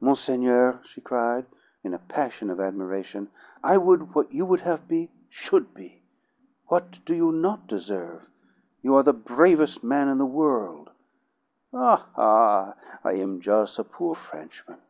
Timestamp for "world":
10.26-10.90